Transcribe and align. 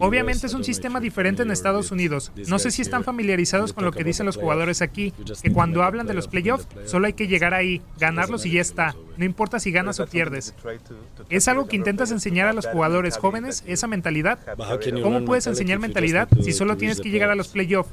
Obviamente 0.00 0.46
es 0.46 0.54
un 0.54 0.64
sistema 0.64 1.00
diferente 1.00 1.42
en 1.42 1.50
Estados 1.50 1.90
Unidos. 1.90 2.32
No 2.48 2.58
sé 2.58 2.70
si 2.70 2.82
están 2.82 3.04
familiarizados 3.04 3.72
con 3.72 3.84
lo 3.84 3.92
que 3.92 4.04
dicen 4.04 4.26
los 4.26 4.36
jugadores 4.36 4.82
aquí, 4.82 5.12
que 5.42 5.52
cuando 5.52 5.82
hablan 5.82 6.06
de 6.06 6.14
los 6.14 6.28
playoffs, 6.28 6.66
solo 6.86 7.06
hay 7.06 7.14
que 7.14 7.28
llegar 7.28 7.54
ahí, 7.54 7.82
ganarlos 7.98 8.46
y 8.46 8.52
ya 8.52 8.60
está. 8.60 8.94
No 9.16 9.24
importa 9.24 9.58
si 9.60 9.72
ganas 9.72 10.00
o 10.00 10.06
pierdes. 10.06 10.54
¿Es 11.28 11.48
algo 11.48 11.66
que 11.66 11.76
intentas 11.76 12.10
enseñar 12.10 12.48
a 12.48 12.52
los 12.52 12.66
jugadores 12.66 13.16
jóvenes, 13.16 13.64
esa 13.66 13.86
mentalidad? 13.86 14.38
¿Cómo 15.02 15.24
puedes 15.24 15.46
enseñar 15.46 15.78
mentalidad 15.78 16.28
si 16.42 16.52
solo 16.52 16.76
tienes 16.76 17.00
que 17.00 17.10
llegar 17.10 17.30
a 17.30 17.34
los 17.34 17.48
playoffs? 17.48 17.90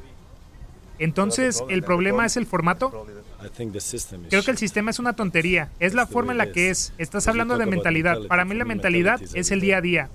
Entonces, 1.00 1.64
¿el 1.70 1.84
problema 1.84 2.26
es 2.26 2.38
el 2.38 2.46
formato? 2.46 3.06
Creo 4.30 4.44
que 4.44 4.52
el 4.52 4.58
sistema 4.58 4.92
es 4.92 5.00
una 5.00 5.14
tontería. 5.14 5.70
Es 5.80 5.94
la 5.94 6.08
forma 6.08 6.32
en 6.32 6.38
la 6.38 6.52
que 6.52 6.70
es. 6.70 6.94
Estás 6.98 7.28
hablando 7.28 7.58
de 7.58 7.66
mentalidad. 7.66 8.18
Para 8.28 8.46
mí 8.46 8.56
la 8.56 8.66
mentalidad 8.66 9.22
es 9.34 9.52
el 9.52 9.62
día 9.62 9.78
a 9.78 9.82
día. 9.82 10.10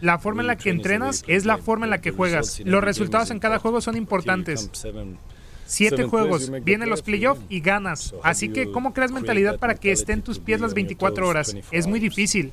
La 0.00 0.18
forma 0.18 0.42
en 0.42 0.46
la 0.46 0.56
que 0.56 0.70
entrenas 0.70 1.24
es 1.26 1.44
la 1.44 1.58
forma 1.58 1.86
en 1.86 1.90
la 1.90 2.00
que 2.00 2.10
juegas. 2.10 2.60
Los 2.64 2.82
resultados 2.82 3.30
en 3.30 3.38
cada 3.38 3.58
juego 3.58 3.80
son 3.80 3.96
importantes. 3.96 4.70
Siete 5.66 6.04
juegos, 6.04 6.50
vienen 6.62 6.90
los 6.90 7.02
playoffs 7.02 7.40
y 7.48 7.60
ganas. 7.60 8.14
Así 8.22 8.50
que, 8.50 8.70
¿cómo 8.70 8.92
creas 8.92 9.12
mentalidad 9.12 9.58
para 9.58 9.74
que 9.74 9.92
esté 9.92 10.12
en 10.12 10.22
tus 10.22 10.38
pies 10.38 10.60
las 10.60 10.74
24 10.74 11.26
horas? 11.26 11.56
Es 11.70 11.86
muy 11.86 12.00
difícil. 12.00 12.52